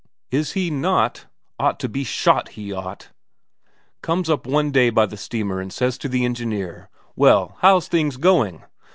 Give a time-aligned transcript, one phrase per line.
[0.31, 1.27] "Is he not?
[1.59, 3.11] Ought to be shot, he ought!
[4.01, 8.17] Comes up one day by the steamer and says to the engineer: 'Well, how's things
[8.17, 8.63] going?'